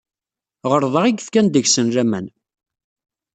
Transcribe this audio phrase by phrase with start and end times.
[0.71, 2.27] Ɣelḍeɣ i yefkan deg-sen laman.